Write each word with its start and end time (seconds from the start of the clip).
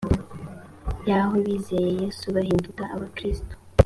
yaho 1.09 1.35
bizeye 1.45 1.89
yesu 2.01 2.25
bahinduka 2.35 2.83
abakristo 2.95 3.53